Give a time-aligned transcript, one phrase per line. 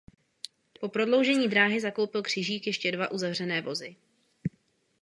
[0.79, 3.95] Po prodloužení dráhy zakoupil Křižík ještě dva uzavřené vozy.